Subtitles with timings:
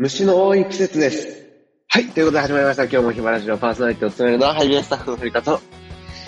[0.00, 1.44] 虫の多い季節です。
[1.88, 2.06] はい。
[2.06, 2.84] ということで始まりました。
[2.84, 5.60] 今日もヒマラジオパーソナリティを務めるのは、ハイビエスタッフの振り方。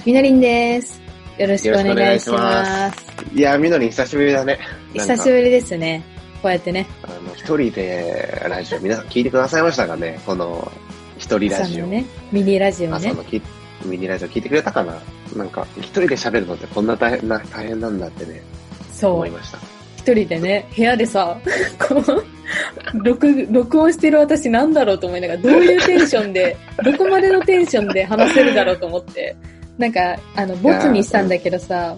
[0.04, 1.00] みのりんです。
[1.38, 3.14] よろしくお願いします。
[3.32, 4.58] いやー、みのりん久しぶりだね。
[4.94, 6.02] 久しぶりですね。
[6.42, 6.84] こうやってね。
[7.04, 10.20] あの、一人でラジオ、皆さん聞いてくださいましたかね？
[10.26, 10.72] この、
[11.16, 11.86] 一人ラジオ。
[11.86, 13.22] ね、ミニラジオね朝の。
[13.22, 13.40] き
[13.84, 15.00] ミニラジオ聞いてくれたかな？
[15.36, 18.42] なんか、一人で喋るのってこんな大変な、大変なんだってね、
[18.90, 19.30] そう思い。
[19.30, 19.58] ました。
[19.96, 21.38] 一人でね、部屋でさ、
[21.78, 22.39] こう、
[22.94, 29.36] 録、録音してる私なんだろうと思いながら、どういうテンションで、 どこまでのテンションで話せるだろうと思って、
[29.78, 31.96] なんか、あの、ボツにしたんだけどさ、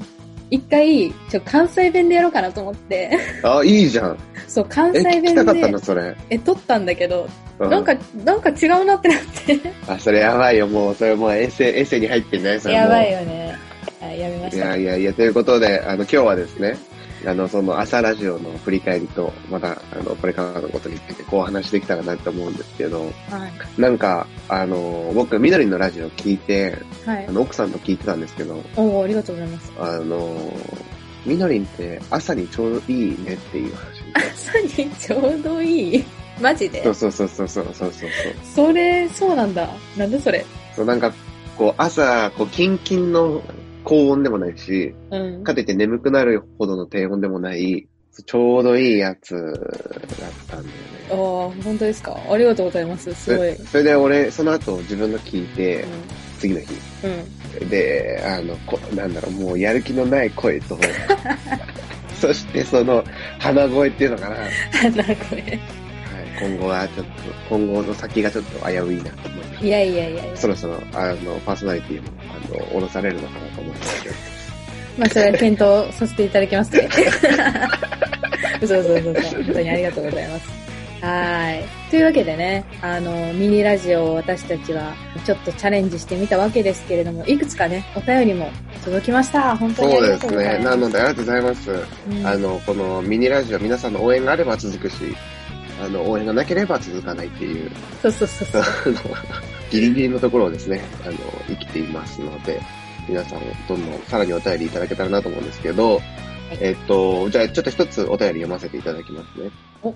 [0.51, 3.11] 一回、ちょ、関西弁でやろうかなと思って、
[3.43, 4.19] あ、いいじゃん。
[4.47, 6.15] そう、関え、西聞き弁たかったの、で、それ。
[6.29, 7.27] え、撮ったんだけど、
[7.59, 9.59] うなんか、なんか違うなってなって。
[9.89, 13.57] あ、それやばいよ、もう、それもうエッセイ、エッセイに入ってんね、それもうやばいよね。
[14.01, 14.67] はい、やめまいした。
[14.67, 16.77] やいやいや、ということで、あの、今日はですね、
[17.27, 23.13] あの、その朝ラジオの振り返りと、また、あの、これからのことについてこうお話できたらなと思うんですけど、はい。
[23.81, 27.33] なんか、あの、僕、みどりのラジオ聞いて、はいあ。
[27.33, 29.73] の、奥さんと聞いてたんですけど、おおありがとうございます。
[29.79, 30.53] あの、
[31.25, 34.03] みのりんって朝にちょうどいいねっていう話。
[34.35, 36.05] 朝にちょうどいい？
[36.41, 36.83] マジで？
[36.83, 38.11] そうそうそうそうそうそうそう。
[38.67, 39.69] それ、そうなんだ。
[39.97, 40.45] なんでそれ？
[40.75, 41.13] そう、なんか、
[41.57, 43.43] こう、朝、こう、キンキンの
[43.85, 45.45] 高温でもないし、うん。
[45.45, 47.87] かといって眠くなるほどの低温でもない、
[48.27, 50.75] ちょうどいいやつだったんだよね。
[51.11, 51.17] ああ、
[51.65, 52.17] 本当ですか？
[52.31, 53.13] ありがとうございます。
[53.15, 53.55] すごい。
[53.57, 55.85] そそれで俺、その後自分が聞いて、
[56.39, 56.67] 次の日。
[57.05, 57.63] うん。
[57.63, 57.69] うん。
[57.71, 60.79] で、あの、こなんだろう、もうやる気のない声と、
[62.21, 63.03] そしてその
[63.39, 64.37] 鼻声っていうのかな。
[64.37, 64.51] はい、
[64.93, 65.59] 鼻声。
[66.41, 67.13] 今後はちょっと、
[67.51, 70.37] 今後の先がちょっと危ういなと思いましいやいやいやいやた。
[70.37, 74.33] そろそろ、あの、パーソナリティも、あの、降ろされるのかなと思います。
[74.99, 76.89] まあ、それは検討させていただきますね。
[78.61, 79.37] 嘘嘘嘘嘘。
[79.37, 80.63] 本当にありがとうございます。
[81.03, 81.65] はい。
[81.91, 84.95] というわけでね、あの、ミニラジオを私たちは
[85.25, 88.51] ちょっとチャレンジしてみたわけですけれども、いくつかね、お便りも
[88.85, 89.57] 届きました。
[89.57, 90.29] 本当にありがそうですね。
[90.29, 90.65] とうございます。
[90.65, 91.71] なので、ありがとうございます。
[91.71, 94.97] うんあの、このミニラジオ、皆さんの応援があれば続くし、
[95.83, 97.71] あの、応援がなければ続かないっていう、
[98.01, 98.65] そうそうそうそう。
[99.71, 101.17] ギリギリのところをですね、あの、
[101.49, 102.61] 生きていますので、
[103.09, 106.01] 皆さん、どんどんさらにお便りいただけたらなと思うんですけど、
[106.61, 109.51] えっと、じゃあちょっと一つお便り読ませていただきますね。
[109.83, 109.95] お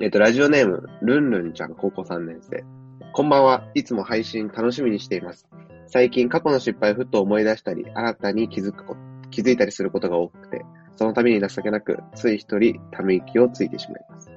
[0.00, 2.64] えっと、ラジオネーム、ルンルンちゃん、高校3年生。
[3.12, 3.68] こんばんは。
[3.74, 5.46] いつも配信楽しみにしています。
[5.86, 8.96] 最近過去の失敗をふと思い出したり、新たに気づくこ
[9.30, 10.64] 気づいたりすることが多くて、
[10.96, 14.30] その度に情けなく、つい一人ため息をついてしまいます。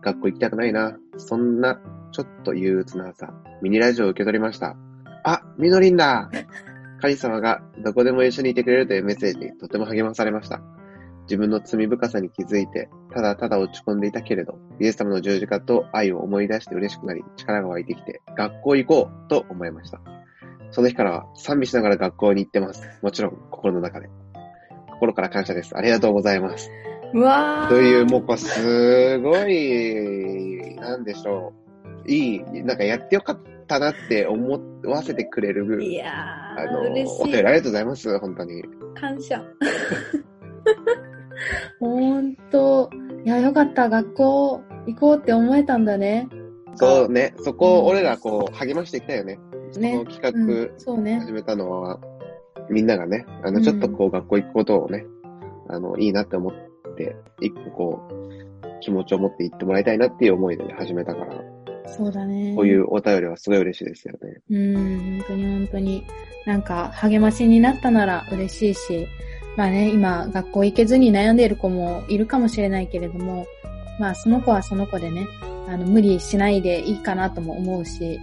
[0.00, 0.96] 学校行きたくないな。
[1.16, 3.32] そんな、ちょっと憂鬱な朝、
[3.62, 4.76] ミニラジオを受け取りました。
[5.22, 6.30] あ、みのりんだ
[7.02, 10.62] 神様がどこでも一緒にいてくれるというメッセージにとても励まされました。
[11.22, 20.00] 自分の罪深さに気づいて、ただただ落ち込んでいたけれど、イエス様の十字架と愛を思い出して嬉しくなり、力が湧いてきて、学校行こうと思いました。
[20.70, 22.88] その日からは賛美しながら学校に行ってます。
[23.02, 24.08] もちろん、心の中で。
[24.92, 25.76] 心から感謝です。
[25.76, 26.70] ありがとうございます。
[27.14, 27.68] うわー。
[27.68, 31.52] という、もうこれすごい、なんでしょ
[32.06, 32.08] う。
[32.08, 37.42] いい、なんかやってよかったなって思わせてくれる、いやあー、の、お便りあ。
[37.42, 38.18] りがとうございます。
[38.18, 38.62] 本当に。
[38.94, 39.42] 感謝。
[41.80, 42.90] ほんと。
[43.24, 43.88] いや、よかった。
[43.88, 46.28] 学校行こうって思えたんだね。
[46.74, 49.38] そうね、そこうんを俺らこう励ましていきたいよね。
[49.78, 51.20] ねその企うん画。
[51.20, 51.98] 始めたのは、
[52.70, 55.04] みんながね、あの、うんちょっとこう学校行くことをね、
[55.68, 58.12] あの、いいなって思って、一個こう、
[58.82, 61.42] 気持ちを持って行ってもらいたいなっていう思いでね、始めたから、
[61.86, 62.54] そうだね。
[62.56, 64.40] こういうお便りはすごい嬉しいですよね。
[64.50, 66.06] うん、本当に本当に。
[66.44, 69.06] なんか、励ましになったなら嬉しいし、
[69.56, 73.46] まあね、今、学校行けずに悩んでいる子もいるかもしれないけれども、
[74.00, 75.26] まあ、その子はその子でね、
[75.68, 78.18] あの、無理しないでいいかなとも思うし、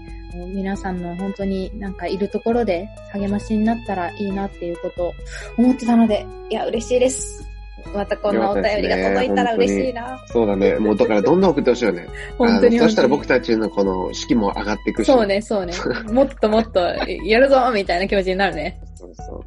[0.54, 5.14] 皆さんの本当になんかいるところで励ましになったらいいなっていうことを
[5.58, 7.49] 思ってたので、いや、嬉しいです。
[7.94, 10.20] またこんなお便りが届いたら嬉しいな。
[10.28, 10.76] そうだね。
[10.76, 12.08] もうだからどんどん送ってほしいよね。
[12.38, 15.08] 本当にそしたら本僕たちのこの士気も上がっていくし。
[15.08, 15.26] そう。
[15.26, 15.74] ね、そうね。
[16.12, 18.82] もっともっとやるぞみたいな気持ちになるね。
[18.96, 19.42] そうそう。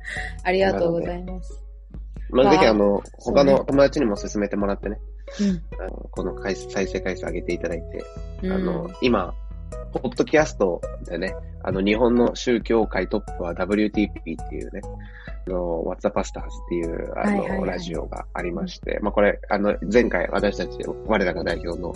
[0.44, 1.62] ありがとうございます。
[2.30, 4.98] まあ、ぜひまああの、他の友達にも勧めてもらってね、
[5.40, 5.62] うん。
[5.78, 8.04] あのこの回再生回数上げていただいて、
[8.42, 9.34] うんあの、今、
[9.92, 11.34] ポッドキャストでね、
[11.64, 14.80] あの、日本の宗教界トップは WTP っていうね、
[15.46, 21.94] あの、What's the Pastors っていう、あの、はいはいはいラジオがありまして、まあ、これ、あの、前回私たち、我らが代表の、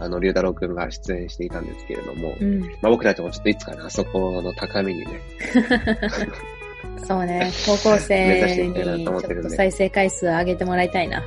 [0.00, 2.60] あの、龍太郎くんが出演していたんですけれども、うん。
[2.60, 5.20] まあ、僕たちもちょっといつかね、あそこの高みにね、
[7.06, 11.22] そうね、高校生にっと再生回数上げてもらいたいな。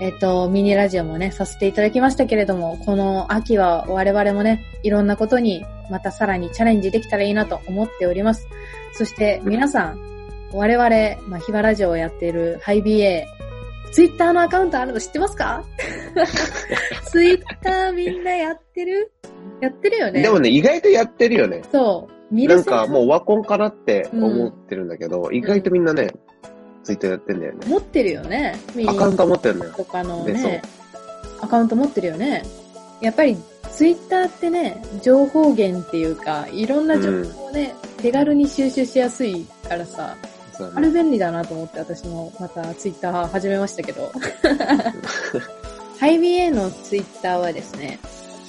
[0.00, 8.46] えっ、と、ミニラジオもね、させていただきましたけれども、この秋は我々もね、いろんなことにまたさらにチャレンジできたらいいなと思っております。
[8.94, 10.00] そして皆さん、
[10.52, 13.24] 我々、まあ、ヒバラジオをやっているハイ BA、
[13.92, 15.64] ツイッターのアカウントあるの知ってますか？
[17.10, 19.12] ツイッターみんなやってる？
[19.60, 20.22] やってるよね。
[20.22, 21.62] でもね、意外とやってるよね。
[21.72, 22.34] そう。
[22.34, 26.12] 見なんかもうワコンかなって思ってるんだけど、ん意外とみんなね、
[26.84, 27.66] ツイッターやってんだよね。
[27.66, 28.54] 持ってるよね。
[28.86, 29.72] アカウント持ってるのよ。
[29.76, 30.62] とかのね、
[31.40, 32.42] アカウント持ってるよね。
[33.00, 33.36] やっぱり
[33.72, 44.12] ツイッターってね、情報源っていうか、いろんな情報をね、手軽に収集しやすいからさ、ねあれ便利だなと思って私もまたツイッター始めましたけど。
[45.98, 47.98] ハイビエのツイッターはですね、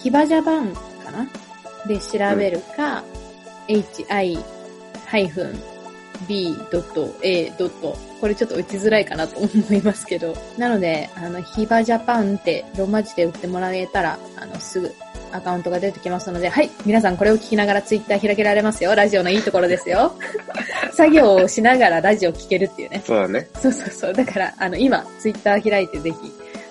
[0.01, 1.27] ヒバジャパンかな？
[1.87, 3.03] で調べるか、
[3.67, 4.37] hi-b.a.
[8.19, 10.35] これちょっと打ちづらいかなと思いますけど。
[10.57, 14.93] なので、あの、ヒバジャパンってローマ字で打ってもらえたら、あの、すぐ
[15.31, 18.93] アカウントが出てきますので、はい、皆さんこれを聞きながらツイッター開けられますよ。
[18.95, 20.13] ラジオのいいところですよ。
[20.93, 23.01] 作業をしながらラジオ聞けるっていうね。
[23.05, 23.47] そうだね。
[23.61, 24.13] そうそうそう。
[24.13, 26.17] だから、あの、今、ツイッター開いてぜひ、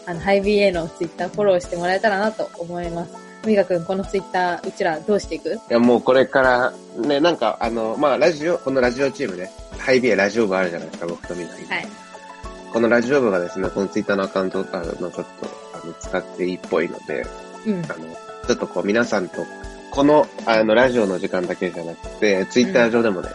[0.06, 3.12] あの、ハイビエのツイッターフォローしてもらえたらなと思います。
[3.46, 5.54] みがくん、このツイッター、うちらどうしていく？
[5.54, 11.64] いや、もうこれから、ね、なんか、あの、まあ、ラジオ、このラジオチームね、ハイビエラジオ部あるじゃないですか、僕とみんなに。
[11.66, 11.88] はい。
[12.72, 15.24] このラジオ部がですね、このツイッターのアカウントあの、ちょっと、
[15.82, 17.26] あの、使っていいっぽいので、
[17.66, 17.84] うん。
[17.84, 19.46] あの、ちょっとこう皆さんと、
[19.92, 23.28] この、あの、ラジオの時間だけじゃなくて、ツイッター上でもね、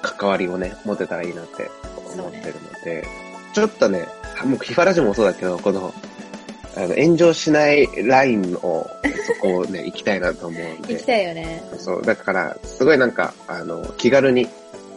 [0.00, 1.68] 関わりをね、持てたらいいなって
[2.14, 3.04] 思ってるので、
[3.52, 4.06] ちょっとね、
[4.44, 5.92] もうヒファラジオもそうだけど、この、
[6.76, 8.88] あの、炎上しないラインを、
[9.26, 11.64] そこをね、 行きたいなと思うん行きで、たいよね。
[11.76, 14.48] そう、だから、すごいなんか、あの、気軽に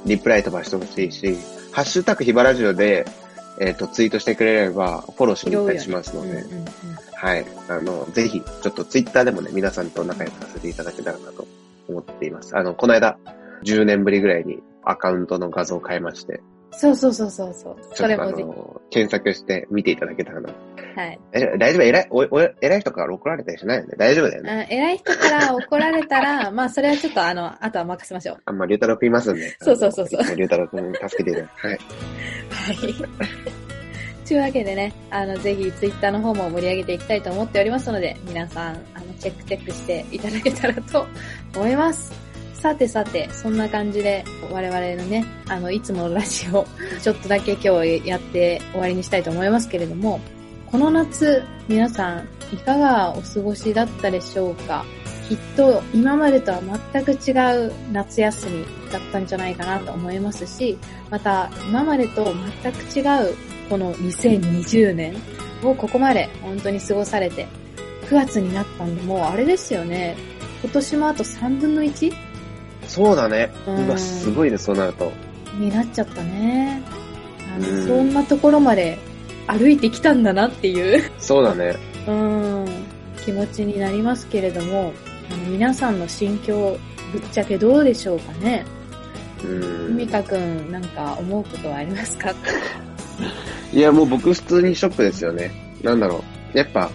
[0.06, 1.36] リプライ飛ばしてほしいし、
[1.72, 3.08] ハッシュタグヒバラジオで、
[3.60, 6.44] えっ、と、ツイートしてくれれば、フォローしに行ったりしますので。
[7.24, 7.46] はい。
[7.70, 11.48] あの、ぜひ、ちょっとツイッターでもね、皆さんと仲良くさせていただけたらなと
[11.88, 12.56] 思っています。
[12.58, 13.18] あの、この間、
[13.64, 16.42] 10年ぶりぐらいにアカウントの画像を変えまして、
[16.72, 18.44] そうそうそうそうそそれもぜひ。
[18.44, 20.50] の、検索して見ていただけたらな。
[20.96, 21.20] はい。
[21.32, 21.84] え大丈夫？
[21.84, 23.94] 偉い、お、お、偉い人から怒られたりしないよね？
[23.98, 24.68] 大丈夫だよね？
[24.70, 28.38] あ偉い人から怒られたら、 まあ、それはちょっとあの、あとは任せましょう。
[28.44, 29.56] あんま、りゅうたろうくんいますんで。
[29.62, 31.72] そうそうそうそうりゅうたろうくん助けていただはい。
[31.72, 31.80] はい。
[34.26, 41.06] というわけでね、あの、ぜひツイッターの方も盛り上げていきたいと思っておりますので、皆さん、あの、チェックチェックしていただけたらと
[41.56, 42.12] 思います。
[42.54, 46.66] さてさて、そんな感じで、我々のね、あの、いつものラジオ、
[47.02, 50.20] ちょっとだけ今日やって終わりにしたいと思いますけれども、
[50.68, 54.86] この夏、皆さん、いかがお過ごしだったでしょうか？
[55.28, 56.60] きっと今までとは
[56.94, 57.32] 全く違
[57.68, 60.78] う夏休みだったんじゃないかなと思いますし、
[61.10, 63.36] また今までと全く違う
[63.74, 65.16] この2020年
[65.64, 67.48] をここまで本当に過ごされて、
[68.04, 70.16] 9月になったんで、もうあれですよね。
[70.62, 72.14] 今年もあと3分の 1?
[72.88, 73.52] そうだね。
[73.66, 75.12] うんうわ、すごいね、そうなると。
[75.58, 76.84] になっちゃったね。
[77.52, 79.00] あのうんそんなところまで
[79.48, 81.76] 歩いてきたんだなっていうそうだね。
[82.08, 82.68] うん、
[83.26, 84.94] 気持ちになりますけれども、
[85.32, 86.78] あの皆さんの心境、
[87.12, 88.68] ぶっちゃけどうでしょうかね
[89.44, 90.08] うんみ。
[90.08, 92.36] かくん、なんか思うことはありますか？
[93.74, 95.52] いや、もう僕普通にショックですよね。
[95.82, 96.24] なんだろ
[96.54, 96.58] う。
[96.58, 96.90] やっぱ、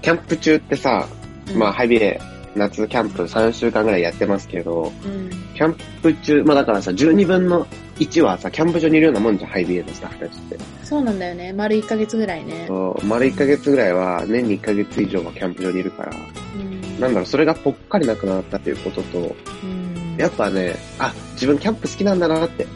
[0.00, 1.08] キャンプ中ってさ、
[1.54, 2.20] まあ、ハイビエ、
[2.54, 7.66] 夏キャンプ3週間ぐらいやってますけど、うん、キャンプ中、まあだからさ、12分の
[7.98, 10.58] 1はさ、キャンプ場にいるようなもんじゃん、ハイビエのスタッフたちって。
[10.84, 11.52] そうなんだよね。
[11.52, 12.64] 丸1ヶ月ぐらいね。
[12.68, 22.66] そう丸1ヶ月ぐらいは、年に1ヶ月以上はキャンプ場にいるから、うん、なんだろう、それがぽっかりなくなったっていうことと、うん、やっぱね、あ、自分キャンプ好きなんだなって、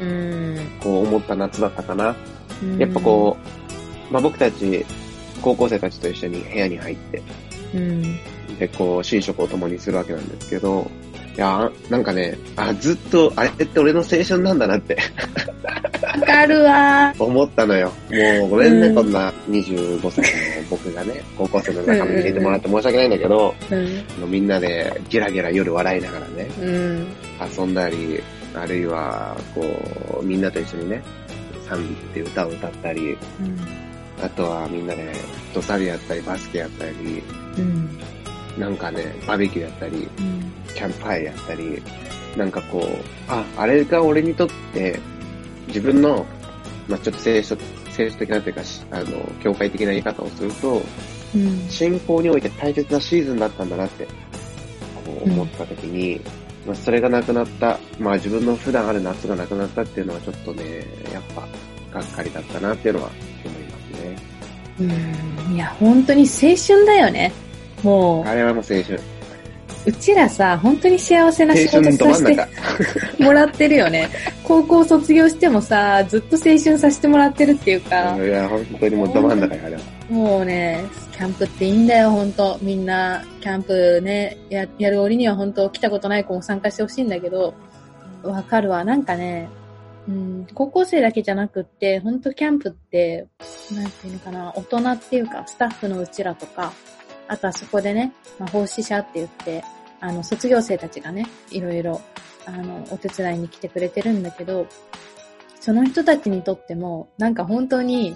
[0.00, 2.14] うん、こう思った夏だったかな。
[2.62, 2.78] うん。
[2.78, 3.36] やっぱこ
[4.10, 4.84] う、まあ僕たち、
[5.40, 7.22] 高校生たちと一緒に部屋に入って、
[7.74, 8.18] うん、
[8.58, 10.88] で、こう、寝食を共にするわけなんですけど、
[11.36, 14.98] いや、なんかね、あ、ずっと、あれって俺の青春なんだなって。
[16.02, 17.14] わかるわ。
[17.18, 17.90] 思ったのよ。
[18.10, 20.22] もう、ごめんね、うんこんな25歳
[20.62, 27.06] の僕がね、高校生の仲間に入れてもらって申し訳ないんだけど、うん、みんなでゲラゲラ夜笑いながらね、うん、
[27.56, 28.22] 遊んだり、
[28.54, 31.02] あるいは、こう、みんなと一緒にね、
[31.80, 33.18] って歌を歌ったり、うん、
[34.22, 37.22] あとはみんなで、フットサルやったり、バスケやったり、
[37.58, 37.98] うん、
[38.58, 41.82] なんかね、バーベキューやったり、うん、キャンプファイヤーやったり、
[42.36, 42.84] なんかこう、
[43.28, 44.98] あ、あれが俺にとって、
[45.68, 46.26] 自分の、
[46.88, 47.56] まあちょっと聖書、
[47.90, 50.82] 聖書的なというか、しあの、教会的な言い方をすると、
[51.34, 54.10] うん、信仰において大切なシーズンだったんだなって、こ
[55.24, 56.20] う思った時に、
[56.66, 61.46] まあそれがなくなった、まあ自分の普段ある夏がなくなったっていうのはちょっとね、やっぱ、
[61.98, 63.10] がっかりだったなっていうのは
[63.44, 64.16] 思いますね。
[64.80, 65.54] ううん。
[65.54, 67.32] いや、本当に青春だよね。
[67.82, 68.94] もあれはもう青春。
[68.96, 69.00] う、
[69.86, 72.36] うちらさ、本当に幸せな青仕事させ。
[72.36, 72.46] て
[73.22, 74.08] もらってるよね。
[74.44, 79.80] 高校卒業してもさ、ずっと青春させてもらってるっていうか、いや、本当にもうど真ん中よ、あれは。
[80.12, 87.54] もうね、キャンプっていいんだよ、本当みんな、キャンプね、や、やる折には本当来たことない子も参加してほしいんだけど、
[88.22, 88.84] わかるわ。
[88.84, 89.48] なんかね、
[90.06, 93.26] うん、高校生だけじゃなくって、本当キャンプって、
[93.74, 96.74] なんていうのかな、大人っていうか、スタッフのうちらとか、
[97.26, 99.64] あとはそこでね、まあ、奉仕者って言って、
[100.00, 102.02] あの、卒業生たちがね、いろいろ、
[102.44, 104.66] あの、お手伝いに来てくれてるんだけど、
[105.58, 108.14] その人たちにとっても、なんか本当に、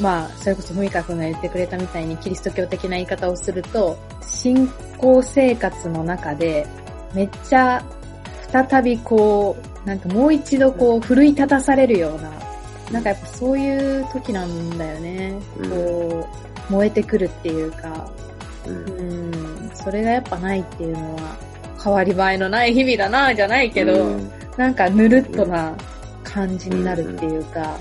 [0.00, 6.66] まあ、それこそふみかくんが言ってくれたみたいにキリスト教的な言い方をすると、信仰生活の中で、
[7.14, 7.84] めっちゃ、
[8.50, 12.30] 再びこう、なんかもう一度こう、奮い立たされるような、
[12.90, 15.34] なんかやっぱそういう時なんだよね。
[15.58, 15.70] うん。
[15.70, 16.28] こ
[16.68, 18.10] う、燃えてくるっていうか、
[18.66, 18.74] うん。
[18.74, 19.02] う
[19.66, 21.36] ん、それがやっぱないっていうのは、
[21.82, 24.30] 変わり映えのない日々だな、じゃないけど、うん。
[24.56, 25.74] なんかぬるっとな
[26.22, 27.78] 感じになるっていうか、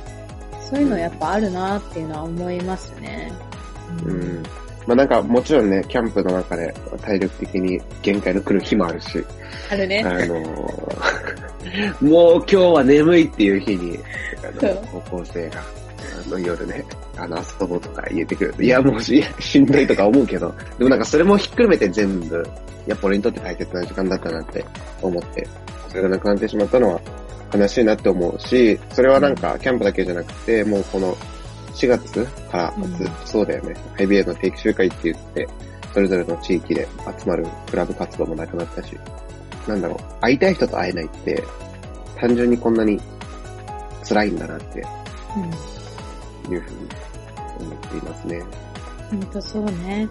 [0.69, 3.31] そういうのやっぱあるなっていうのは思いますね。
[4.05, 4.43] うん。
[4.87, 9.23] まあなんかもちろんね、キャンプの中で体力的に限界の来る日もあるし、
[9.71, 10.03] あるね。
[10.05, 11.53] あのー
[12.01, 13.97] もう今日は眠いっていう日に、
[14.43, 15.61] あの、高校生が、
[16.25, 16.85] あの夜ね、
[17.17, 22.45] あの、遊ぼうとか言ってくると、いやもうししんどいとか思うけど、でもなんかそれもひっくるめて全部、
[22.85, 24.63] やっぱ俺にとって大切な時間だったなって
[25.01, 25.47] 思って、
[25.89, 27.01] それがなくなってしまったのは
[27.53, 31.15] 悲しいなって思うし、それはなんかキャンプだけじゃなくて、もうこの
[31.73, 35.47] 4月からずっとそうだよね、IBA の定期集会って言って、
[35.93, 36.87] それぞれの地域で
[37.19, 38.97] 集まるクラブ活動もなくなったし、
[39.67, 41.43] なんだろう、会いたい人と会えないって、
[42.19, 42.99] 単純にこんなに
[44.07, 44.85] 辛いんだなっていう
[46.45, 46.59] ふうに
[47.59, 48.43] 思っていますね。
[49.11, 49.19] うん。
[49.19, 50.07] ほんとそうね。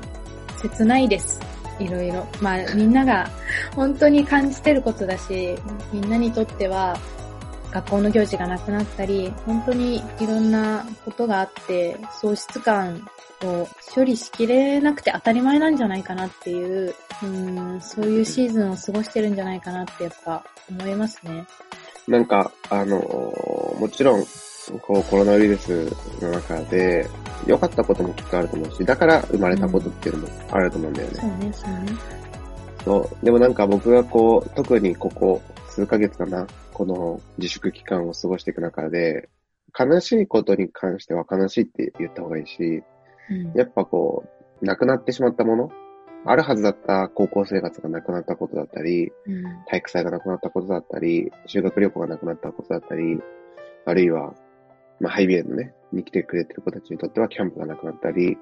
[0.60, 1.40] 切ないです。
[1.78, 2.26] いろいろ。
[2.40, 3.28] まあみんなが
[3.74, 5.56] 本当に感じてることだし、
[5.92, 6.98] みんなにとっては
[7.72, 13.08] 学校の行事がなくなったり、本当にいろんなことがあって、喪失感
[13.44, 21.46] を処理しきれなくて当たり前なんじゃないかなっていう、うん、そういうシーズンを過ごしてるんじゃないかなってやっぱ思いますね。
[22.08, 24.24] なんか、あのーもちろん、
[24.82, 27.08] こうコロナウイルスの中で、
[27.46, 31.14] 良かったこともきっとあると思うし、だから生まれたことっていうのもあると思うんだよね。
[31.14, 31.78] そうね、そうね。
[32.84, 33.24] そう。
[33.24, 36.46] でもなんか僕がこう、特にここ数ヶ月かな、
[36.82, 39.28] この自粛期間を過ごしていく中で、
[39.78, 42.82] 悲しいことに関しては悲しいって言った方がいいし、
[43.30, 43.52] うん。
[43.56, 44.24] やっぱこ
[44.60, 45.70] う、亡くなってしまったもの、
[46.26, 49.44] あるはずだった高校生活がなくなったことだったり、うん。
[49.68, 53.20] 体育祭がなくなったことだったり、修学旅行がなくなったことだったり、
[53.84, 54.34] あるいは、
[54.98, 58.36] まあ、ハイビエのね、に来てくれてる子たちにとってはキャンプがなくなったり、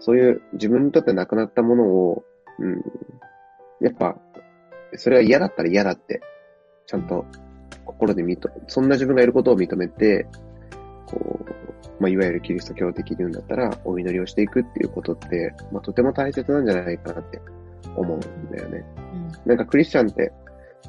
[0.00, 2.24] そういう自分にとってなくなったものを、
[2.58, 2.82] うん、
[3.82, 4.16] やっぱ、
[4.94, 6.22] それは嫌だったら嫌だって、
[6.86, 7.24] ちゃんと
[7.98, 8.36] 心で認め、
[8.66, 10.26] そんな自分がいることを認めて、
[11.06, 17.40] こう、まあ、いわゆるキリスト教的に言うんだったら、お祈りをしていくっていうことって、まあ、とても大切なんじゃないかなって
[17.96, 18.84] 思うんだよね。
[19.46, 20.32] なんかクリスチャンって、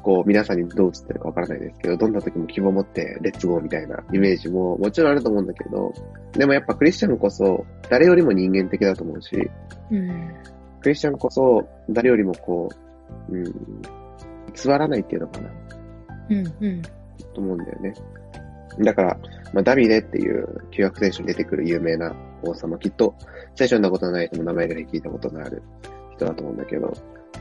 [0.02, 5.92] こう皆さんにどう映ってるかわからないですけど、どんな時も希望を持ってレッツゴーみたいなイメージももちろんあると思うんだけど、
[6.32, 9.50] でもやっぱクリスチャンこそ誰よりも人間的だと思うし、
[9.90, 10.34] うん。
[10.80, 12.68] クリスチャンこそ誰よりもこ
[13.28, 13.44] う、うん、
[14.54, 15.50] 偽らないっていうのかな、
[16.30, 16.54] うん。
[16.60, 16.82] うん。
[17.34, 17.94] と思うんだよね。
[18.80, 19.18] だから、
[19.54, 23.14] まあ、ダビデっていう旧約聖書に出てくる有名な王様、きっと
[23.54, 25.62] 聖書読んだことない人も名前ぐらい聞いたことのある
[26.16, 26.92] 人だと思うんだけど、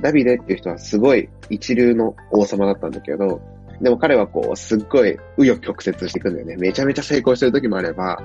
[0.01, 3.41] ダビデっていう人はすごい一流の王様だったんだけど、
[3.82, 6.55] でも彼はこう、すっごい紆余曲折していくんだよね。
[6.58, 8.22] めちゃめちゃ成功してる時もあれば、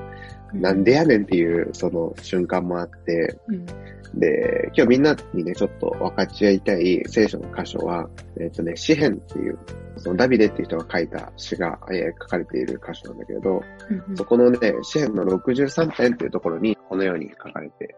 [0.53, 3.67] なんでやねんっていうその瞬間もあって、うん。
[4.15, 8.09] で、今日みんなにね、ちょっと分かち合いたい聖書の箇所は、
[8.41, 9.59] えっ、とね、詩篇っていう、
[9.97, 13.63] そのダビデっていう人が書いた詩が、えー書かれている箇所なんだけれど、
[14.09, 17.95] うんそこのね、詩篇の63編っていうところに、このように書かれて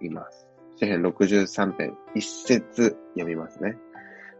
[0.00, 0.48] います。
[0.76, 3.76] 詩篇63編、一節読みますね。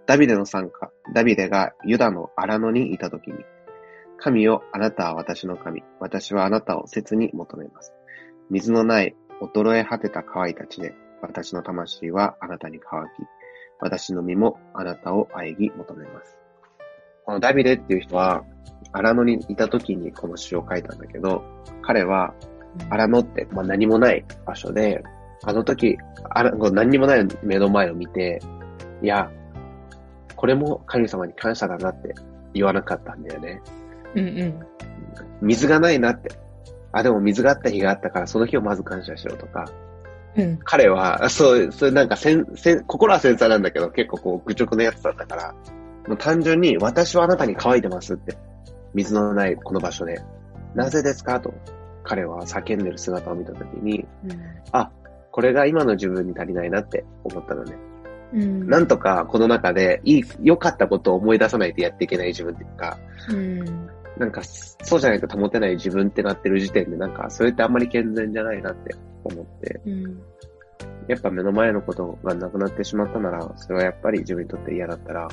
[0.07, 0.91] ダビデの参加。
[1.14, 3.35] ダビデがユダの荒野にいたときに、
[4.19, 5.83] 神よ、あなたは私の神。
[6.00, 7.93] 私はあなたを切に求めます。
[8.50, 13.09] 水のない、衰え果てた乾いた地で、私の魂はあなたに乾き、
[13.81, 16.38] 私の身もあなたを愛ぎ求めます。
[17.25, 18.45] このダビデっていう人は、
[18.93, 21.43] 荒野にいた時にこの詩を書いたんだけど、
[21.81, 22.35] 彼は
[22.91, 25.02] 荒野って、まあ、何もない場所で、
[25.45, 25.97] あの時、
[26.31, 28.41] あ何にもない目の前を見て、
[29.02, 29.31] いや、
[30.37, 32.14] これも神様に感謝だなって
[32.52, 33.62] 言わなかったんだよね。
[34.14, 34.67] うんうん。
[35.41, 36.31] 水がないなって。
[36.93, 39.64] あ、でも水があった日があったから、その日をまず感謝しろとか、
[40.37, 40.59] うん。
[40.65, 45.55] 彼は、そう、そういうなんかせん、せん、心は繊細なんだけど、結構こう、愚直なやつだったから、
[46.09, 48.37] もう単純に、私はあなたに乾いてますって。
[48.95, 50.21] 水のないこの場所で。
[50.75, 51.41] なぜですか？
[51.41, 51.55] と、
[52.05, 54.07] 彼は叫んでる姿を見たときに、
[54.73, 54.91] あ、
[55.31, 57.77] これが今の自分に足りないなって思ったのね。
[58.35, 58.69] うん。
[58.69, 62.99] なんとかこの中で、いい、良かったことを思い出さないとやっていけない自分っていうか、
[63.31, 63.89] うん。
[64.19, 70.23] なんか、そうじゃないと保てない自分ってなってる時点で、なんか、それってあんまり健全じゃないなって思って、うん。
[71.09, 75.28] やっぱ目の前のことがなくなってしまったなら、それはやっぱり自分にとって嫌だったら、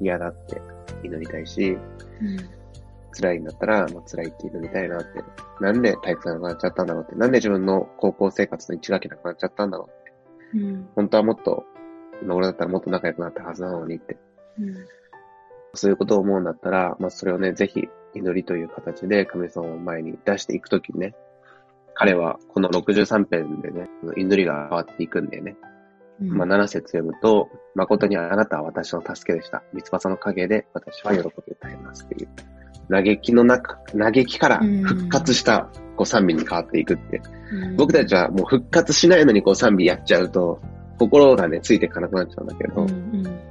[0.00, 0.60] 嫌だって
[1.02, 1.78] 祈りたいし、
[2.20, 2.60] うん。
[3.12, 5.06] 辛いんだったら、まあ、辛いって祈りたいなって。
[5.60, 7.16] なんで体育がなくなっちゃったんだろうって。
[7.16, 9.88] なんで自分の高校生活の一学期なくなっちゃったんだろ
[10.52, 10.64] うって。
[10.64, 10.88] うん。
[10.94, 11.64] 本当はもっと、
[12.22, 14.16] 今俺だったらもっと仲良くなったはずなのにって。
[14.58, 14.74] うん。
[15.74, 21.14] そういうことを思うんだったら、まあ、それをね、ぜひ祈りという形で神様の前に出していくときにね、
[21.94, 25.56] 彼はこの63編でね、祈りが変わっていくんだよね。
[26.20, 26.28] うん。
[26.36, 29.62] まあ、7節読むと、誠にあなたは私の助けでした。
[29.72, 32.28] 三翼の陰で私は喜び歌いますっていう。
[32.90, 37.18] 嘆きの中、嘆きから復活したこう賛美に変わっていくって。
[37.52, 40.60] うん僕たちはもう復活しないのにこう賛美やっちゃうと、
[40.98, 43.49] 心がね、ついていかなくなっちゃうんだけど、うんうん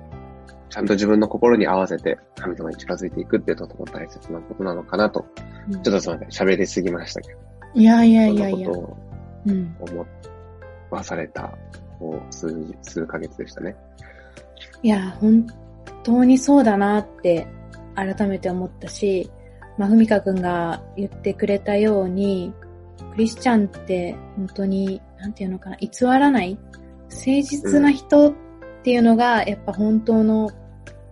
[0.70, 5.26] ちゃんと自分の心に合わせて神様に近づいていくってとても大切なことなのかなと、
[5.70, 7.40] うんちょっとすみません、喋りすぎましたけど、
[7.76, 8.80] いやいやそんいややないこと。
[8.80, 8.98] を
[9.46, 9.76] うん。
[9.80, 10.06] 思
[10.90, 11.58] わされた、
[12.00, 13.76] こう、数日、数ヶ月でしたね。
[14.82, 15.48] いや、本
[16.04, 17.48] 当にそうだなって
[17.96, 19.30] 改めて思ったし、
[19.78, 22.54] まあ、ふみかくんが言ってくれたように、
[23.12, 26.58] クリスチャンって本当に、なんていうのかな、偽らない
[27.10, 28.34] 誠実な人っ
[28.82, 30.52] ていうのが、やっぱ本当の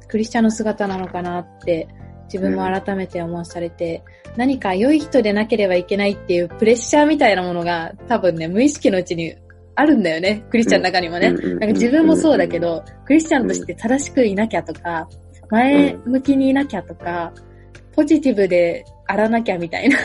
[0.07, 1.87] クリスチャンの姿なのかなって、
[2.25, 4.03] 自分も改めて思わされて、
[4.35, 9.35] 何か良い人でなければいけないっていうプレッシャーみたいなものが多分ね、無意識のうちに
[9.75, 10.43] あるんだよね。
[10.49, 11.27] クリスチャンの中にもね。
[11.27, 15.07] うんうんうんうんなんか自分もそうだけど、クリスチャンとして正しくいなきゃとか、
[15.49, 17.31] 前向きにいなきゃとか、
[17.93, 19.97] ポジティブであらなきゃみたいな。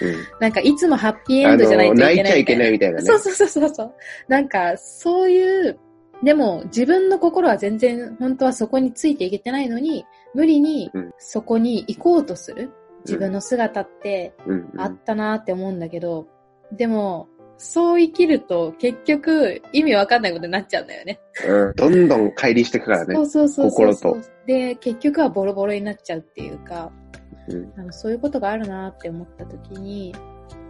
[0.00, 0.16] うん。
[0.40, 3.04] なんかいつもハッピーエンドじゃないといけない泣いちゃいけないみたいなね。
[3.04, 3.94] そうそうそうそうそう。
[4.28, 5.78] なんか、そういう、
[6.22, 12.70] でも自分の心は全然本当はそこについていけてないのに、無理にうんそこに行こうとする
[13.04, 16.26] 自分の姿ってうんうんあったなって思うんだけど、
[16.72, 21.20] でも、そう生きると結局意味わかんないことになっちゃうんだよね。
[21.46, 21.74] うん。
[21.74, 23.22] どんどん乖離していくからねそ。
[23.22, 24.12] うそうそうそうそう。
[24.20, 26.92] 心で、結局はボロボロになっちゃうっていうか、
[27.48, 27.72] うん。
[27.78, 30.14] あのそういうことがあるなって思った時に、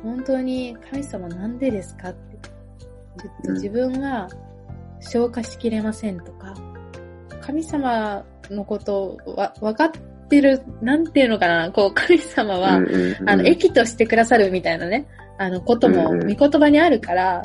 [0.02, 4.28] 本当に神様なんでですかって、ちょっと自分が
[5.00, 6.54] 消化しきれませんとか、
[7.40, 9.90] 神様のことわ分かっ
[10.28, 13.30] てる、なんていうのかな、こう神様は、うんうんうん。
[13.30, 15.06] あの、益としてくださるみたいなね、
[15.38, 17.44] あの、ことも、見言葉にあるから、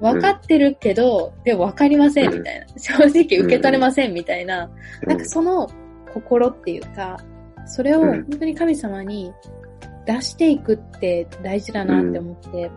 [0.00, 2.66] 分かってるけど、でも分かりませんみたいな。
[2.76, 4.70] 正直受け取れませんみたいな。
[5.06, 5.70] なんかその
[6.12, 7.18] 心っていうか、
[7.66, 8.24] それをうん。
[8.24, 9.32] 本当に神様に
[10.06, 12.70] 出していくって大事だなって思って、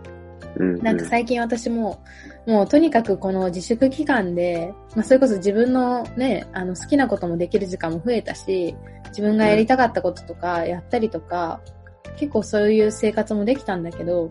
[0.81, 2.01] なんか最近私も、
[2.47, 8.73] もうとにかくこの自粛期間で、まあそれこそ自分のね、あの好きなこともできる時間も増えたし、
[9.09, 11.61] 自分がやりたかったこととかやったりとか、
[12.15, 14.29] 結構そういう生活もできたんだけど、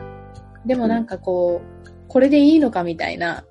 [0.64, 3.44] でもなんかこう、これでいいのかみたいな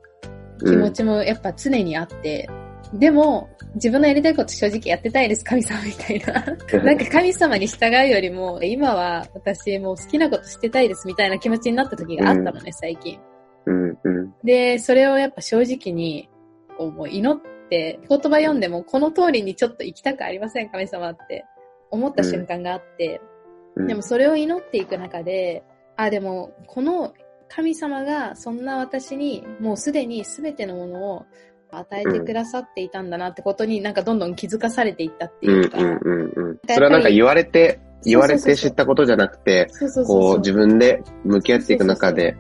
[0.60, 2.50] 気持ちもやっぱ常にあって、
[2.92, 6.84] でも、自分のやりたいこと正直やってたいです、神様みたいな。
[6.84, 13.20] なんか神様に従うよりも、今は私もう好きなことしてたいですみたいな気持ちになった時があったのね、最近。
[13.66, 14.34] うんうん。
[14.44, 16.30] で、それをやっぱ正直に、
[16.78, 21.46] こうもう祈って、言葉読んでもこの通りにちょっと行きたくありません、神様って。
[21.92, 23.22] 思った瞬間があって、
[23.76, 23.88] うん。
[23.88, 25.64] でもそれを祈っていく中で、
[25.96, 27.14] あ、でもこの
[27.48, 31.26] 神様がそんな私にもうすでに全てのものを
[31.72, 36.60] 与えてくださっていたんだなってことになんかどんどん気づかされていったってうんいうか、うんうんうん。
[36.68, 40.22] それはなんか言われて、言われて知ったことじゃなくて、そうそうそうそう。
[40.22, 42.36] こう自分で向き合っていく中で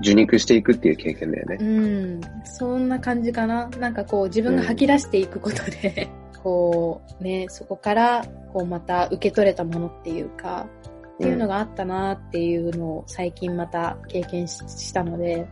[0.00, 1.58] 受肉していくっていう経験だよね。
[1.60, 3.68] うん、そんな感じかな。
[3.78, 6.08] なんかこう自分が吐き出していくことで、
[6.42, 10.66] こうね、そこからこうまた受け取れたものっていうか、
[11.14, 15.48] っていうのがあったなっていうのを最近また経験ししたので、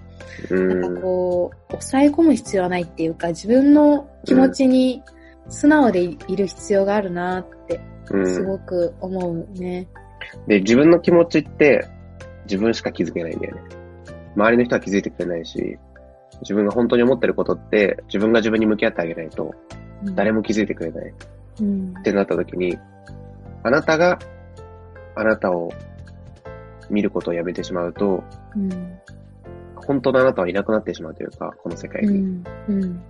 [0.49, 1.03] うなんかん。
[1.03, 5.03] こう、抑え込む必要はないっていうか、自分の気持ちに
[5.49, 8.47] 素直でいる必要があるなって、すうん。
[8.47, 9.89] ごく思うね。
[10.47, 11.85] で、自分の気持ちって
[12.45, 13.63] 自分しか気づけないんだよね。
[14.37, 15.79] 周りの人は気づいてくれないし、
[16.43, 19.55] 自分が本当に思ってることって自分が自分に向き合ってあげないと
[20.05, 21.15] うん誰も気づいてくれない。
[21.61, 22.79] うんってなった時に、
[23.63, 24.19] あなたが
[25.15, 25.73] あなたを
[26.91, 28.23] 見ることをやめてしまうと、
[28.55, 28.99] うん。
[29.75, 32.19] 本当のあなたはいなくなってしまうというか、この世界に。
[32.19, 32.45] うん。
[32.69, 33.03] うん。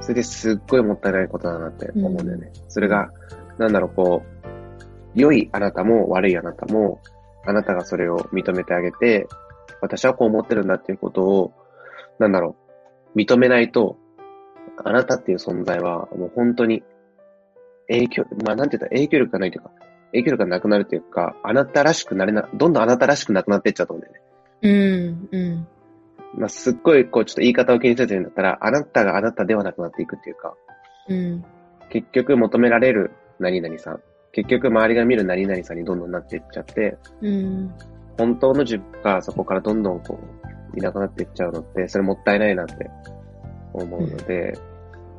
[0.00, 2.50] それですっごいもったいないことだなって思うんだよね。
[2.68, 3.10] それが、
[3.58, 7.00] なんだろう、こう、良いあなたも悪いあなたも、
[7.46, 9.28] あなたがそれを認めてあげて、
[9.80, 11.52] 私はこう思ってるんだっていうことを、
[12.18, 12.56] なんだろ
[13.14, 13.98] う、認めないと、
[14.84, 16.82] あなたっていう存在はもう本当に
[17.88, 19.70] 影響、まあなんて言ったら影響力がないというか、
[20.12, 24.30] 影響力がなくなるというか、あなたらしくなれな、どんどんあなたらしくなくなっていっちゃうと思うんだよね。
[24.62, 25.28] うん。
[25.32, 25.68] うん。
[26.36, 30.54] まあすっごいこうちょっと言い方を気にせずにだったら、あなたがあなたではなくなっていくっていうか、
[31.08, 31.44] うん。
[31.90, 34.00] 結局求められる何々さん、
[34.32, 37.74] 結局周りが見る何々さんにどんどんなっていっちゃって、うん。
[38.16, 40.18] 本当の自分がそこからどんどんこ
[40.74, 42.90] う、いなくなっていっちゃうのって、それもったいないなって
[43.72, 44.58] 思うので、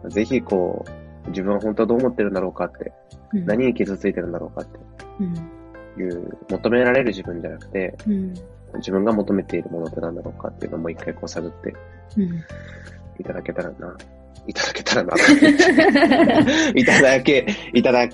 [0.09, 0.85] ぜひこ
[1.25, 2.91] う、自分は本当はどう思ってるんだろうかって、
[3.33, 3.45] うん。
[3.45, 4.67] 何に傷ついてるんだろうかっ
[5.19, 5.33] うん。
[5.33, 8.33] ていう、求められる自分じゃなくて、うん。
[8.75, 11.73] 自分が求めているものって何だろうかっていうのをもう一回こう探って
[12.17, 12.43] うん。
[13.19, 13.95] いただけたらな、
[14.47, 15.13] いただけたらな、
[16.75, 18.11] いただけ、いただ、ね、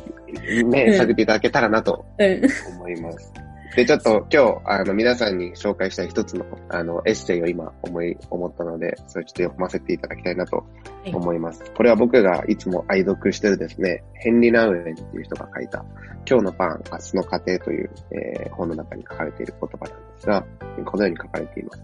[0.63, 2.41] うん探っていただけたらなとうん。
[2.75, 3.33] 思います。
[3.75, 10.65] で、ちょっと今日、あの、皆さんに紹介したい一つの、あの、エッセイを今思い、思ったので、それちょっと読ませていただきたいなと
[11.05, 11.63] い思います。
[11.75, 15.85] これは僕がいつも愛読してるですね、ヘンリー・ナウエンっていう人が書いた、
[16.29, 20.45] 今日のパン、明日の家庭という、えー本の中に書かれている言葉なんですが、
[20.85, 21.83] このように書かれています。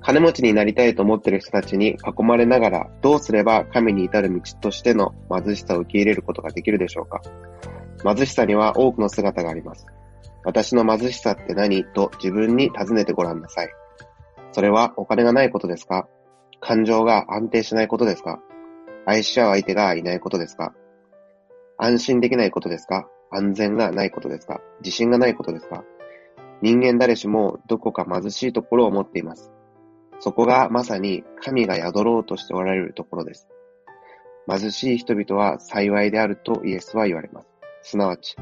[0.00, 7.22] 金持ちになりたいと思っている人たちに囲まれながら、どうすれば神に至る道としての貧しさを受け入れることができるでしょうか
[8.02, 9.86] 貧しさには多くの姿があります。
[10.44, 11.84] 私の貧しさって何？
[11.84, 13.68] と自分に尋ねてごらんなさい。
[14.52, 16.08] それはお金がないことですか？
[16.60, 18.40] 感情が安定しないことですか？
[19.06, 20.74] 愛し合う相手がいないことですか？
[21.76, 23.08] 安心できないことですか？
[23.30, 24.60] 安全がないことですか？
[24.80, 25.84] 自信がないことですか？
[26.62, 29.52] 人間誰しもどこか貧しいところを持っています。
[30.18, 33.48] そこがまさに神が宿ろうとしておられるところです。
[34.48, 37.42] 貧しい人々は幸いであるとイエスは言われま
[37.82, 37.90] す。
[37.90, 38.34] すなわち、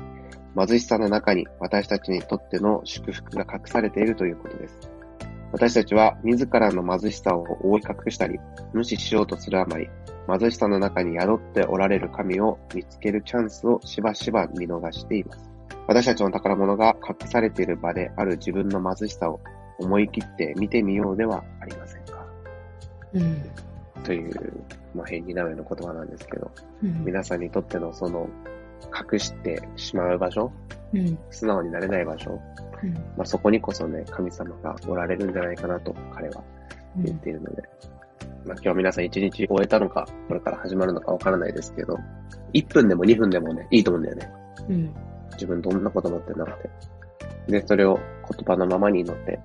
[0.57, 4.90] 貧しさの中に私たちにとっての祝福が隠されているということです。
[5.53, 8.38] 私たちは自らの貧しさを覆い隠したり、
[8.73, 9.88] 無視しようとするあまり、
[10.29, 15.51] 貧しさの中に宿っておられる神を見つけるチャンスをしばしば見逃しています。
[15.87, 19.40] 私たちの宝物が隠されている場である自分の貧しさを
[19.79, 22.27] 思い切って見てみようではありませんか。
[23.12, 24.03] うん。
[24.03, 24.64] という、
[24.95, 26.51] まあ、変になめの言葉なんですけど、
[26.83, 27.05] うん。
[27.05, 28.29] 皆さんにとってのその、
[29.12, 30.53] 隠してしまう場所、
[30.93, 31.19] うん。
[31.31, 32.41] 素直になれない場所、
[32.83, 32.95] うん。
[32.95, 36.43] まあ、そこにこそね、神様がおられるんじゃないかなと彼は
[36.97, 37.62] 言っているので、
[38.45, 41.99] まあ、今日皆さん一日終えたのか、これから始まるのかわからないですけど、
[42.55, 44.31] 1分でも2分でもね、いいと思うんだよね。
[44.69, 44.95] うん。
[45.33, 47.61] 自分どんなこと思ってんだろうって。
[47.61, 47.99] で、それを
[48.31, 49.41] 言葉のままに祈って、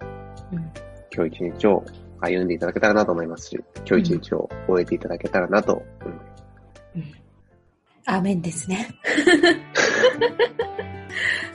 [0.51, 0.71] うん。
[1.13, 1.83] 今日一日を
[2.21, 6.43] 歩んでいただけたらなと思いますし、今日一日を終えていただけたらなと思います。
[6.95, 7.20] うん。
[8.05, 8.87] アーメンですね。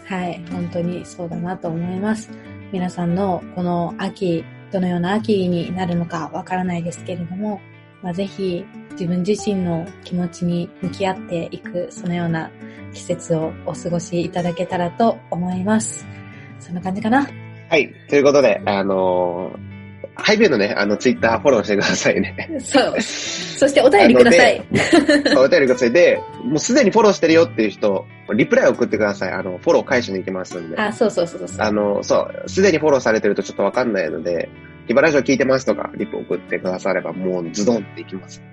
[0.07, 0.41] はい。
[0.51, 2.31] 本当にそうだなと思います。
[2.73, 7.61] 皆さんのこの秋、どのような秋になるのかわからないですけれども、
[8.03, 12.51] まあ、ぜひ自分自身の気持ちに向き合っていく、そのような
[12.93, 16.07] 季節をお過ごしいただけたらと思います。
[16.61, 17.29] そんな感じかな？
[17.69, 17.93] はい。
[18.09, 19.76] ということで、あのー
[20.17, 22.35] ハイビューのね、あの、ツイッターフォローしてくださいね。
[22.59, 23.01] そう。
[23.01, 24.67] そしてお便りください。
[25.37, 25.93] お便りください。
[25.93, 29.33] で、もうすでにフォローしてるよっていう人、リプライ送ってください。
[29.33, 30.79] あの、フォロー返しに行きますんで。
[30.79, 31.57] あ、そうそうそうそう。
[31.59, 34.49] あの、そう、すでにフォローされてるとちょっとわかんないので、
[34.87, 38.41] ヒバラジオ聞いてますとか、リプ送ってくだされば、もうズドンっていきます。
[38.41, 38.47] よ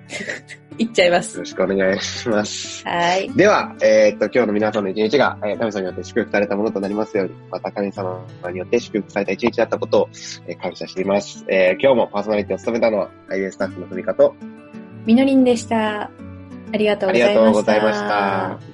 [0.76, 1.38] いっちゃいます。
[1.38, 2.84] ろしくお願いします。
[2.84, 3.30] はい。
[3.30, 10.08] では、えーっと、今日の皆さんの一日が、えー神様によって祝福されたものとなりますように、また神様によって祝福された一日だったことを、
[10.48, 11.44] えー感謝しています。
[11.48, 14.34] えー今日もパーソナリティを務めたのは、IA スタッフのふみかと、
[15.06, 16.10] みのりんでした。
[16.72, 17.42] ありがとうありございました。
[17.42, 18.73] がとうございました。